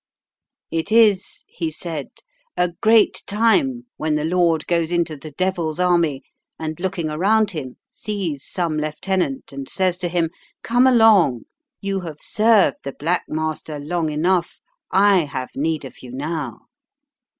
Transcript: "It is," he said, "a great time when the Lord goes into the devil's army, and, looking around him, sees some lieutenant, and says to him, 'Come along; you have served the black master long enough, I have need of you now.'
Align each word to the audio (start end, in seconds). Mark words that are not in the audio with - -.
"It 0.71 0.91
is," 0.91 1.43
he 1.47 1.69
said, 1.69 2.09
"a 2.57 2.69
great 2.81 3.21
time 3.27 3.85
when 3.97 4.15
the 4.15 4.25
Lord 4.25 4.65
goes 4.65 4.91
into 4.91 5.15
the 5.15 5.29
devil's 5.29 5.79
army, 5.79 6.23
and, 6.57 6.79
looking 6.79 7.11
around 7.11 7.51
him, 7.51 7.77
sees 7.87 8.43
some 8.43 8.77
lieutenant, 8.79 9.53
and 9.53 9.69
says 9.69 9.97
to 9.97 10.07
him, 10.09 10.31
'Come 10.63 10.87
along; 10.87 11.43
you 11.81 11.99
have 11.99 12.17
served 12.19 12.77
the 12.81 12.93
black 12.93 13.25
master 13.27 13.77
long 13.79 14.09
enough, 14.09 14.57
I 14.89 15.25
have 15.25 15.55
need 15.55 15.85
of 15.85 16.01
you 16.01 16.11
now.' 16.11 16.61